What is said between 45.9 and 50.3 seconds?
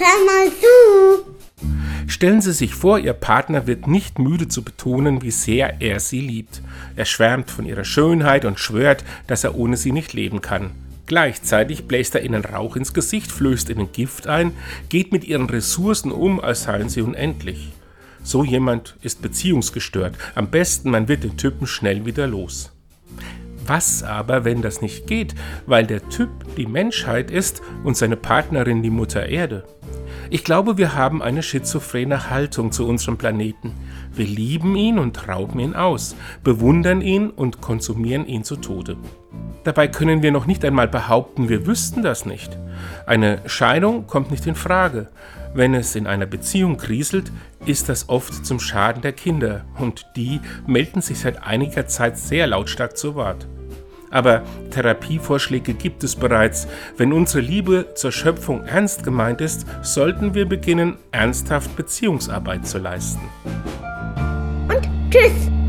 in einer Beziehung kriselt, ist das oft zum Schaden der Kinder und